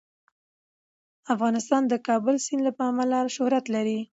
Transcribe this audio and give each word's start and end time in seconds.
افغانستان 1.33 1.81
د 1.87 1.89
د 1.91 1.93
کابل 2.07 2.35
سیند 2.45 2.61
له 2.67 2.71
امله 2.89 3.19
شهرت 3.35 3.65
لري. 3.75 3.99